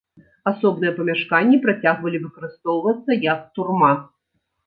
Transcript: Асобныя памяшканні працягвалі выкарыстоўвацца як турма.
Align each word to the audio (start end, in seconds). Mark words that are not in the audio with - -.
Асобныя 0.51 0.93
памяшканні 0.99 1.59
працягвалі 1.65 2.21
выкарыстоўвацца 2.23 3.21
як 3.29 3.39
турма. 3.59 3.93